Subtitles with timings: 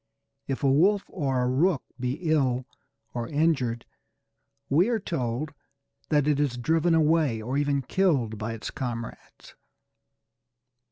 [0.47, 2.65] If a wolf or a rook be ill
[3.13, 3.85] or injured,
[4.67, 5.53] we are told
[6.09, 9.53] that it is driven away or even killed by its comrades.